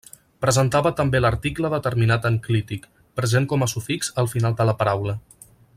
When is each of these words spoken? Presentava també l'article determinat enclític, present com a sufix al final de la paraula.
Presentava 0.43 0.91
també 0.99 1.21
l'article 1.21 1.71
determinat 1.73 2.25
enclític, 2.31 2.87
present 3.21 3.47
com 3.53 3.67
a 3.67 3.69
sufix 3.77 4.11
al 4.23 4.31
final 4.35 4.57
de 4.63 4.69
la 4.71 4.77
paraula. 4.81 5.17